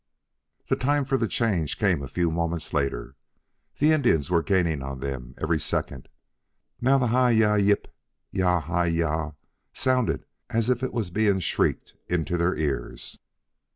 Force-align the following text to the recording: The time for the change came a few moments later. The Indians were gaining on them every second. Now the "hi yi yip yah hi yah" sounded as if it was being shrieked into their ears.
The 0.67 0.75
time 0.75 1.05
for 1.05 1.15
the 1.15 1.27
change 1.27 1.77
came 1.77 2.01
a 2.01 2.07
few 2.07 2.31
moments 2.31 2.73
later. 2.73 3.15
The 3.77 3.91
Indians 3.91 4.31
were 4.31 4.41
gaining 4.41 4.81
on 4.81 4.99
them 4.99 5.35
every 5.37 5.59
second. 5.59 6.09
Now 6.81 6.97
the 6.97 7.05
"hi 7.05 7.29
yi 7.29 7.65
yip 7.67 7.87
yah 8.31 8.61
hi 8.61 8.87
yah" 8.87 9.33
sounded 9.73 10.25
as 10.49 10.71
if 10.71 10.81
it 10.81 10.91
was 10.91 11.11
being 11.11 11.39
shrieked 11.39 11.93
into 12.09 12.35
their 12.35 12.55
ears. 12.55 13.19